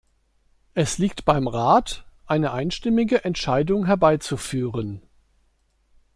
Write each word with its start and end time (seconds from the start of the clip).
Es 0.73 0.97
liegt 0.97 1.25
beim 1.25 1.47
Rat, 1.47 2.07
eine 2.25 2.53
einstimmige 2.53 3.23
Entscheidung 3.23 3.85
herbeizuführen. 3.85 5.03